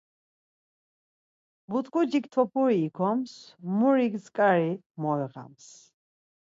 But̆ǩucik 1.69 2.25
topuri 2.33 2.77
ikoms, 2.87 3.31
murik 3.77 4.13
tzǩari 4.23 4.71
moiğams. 5.01 5.67